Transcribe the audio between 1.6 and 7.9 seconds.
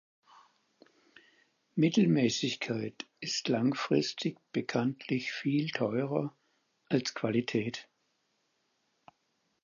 Mittelmäßigkeit ist langfristig bekanntlich viel teurer als Qualität.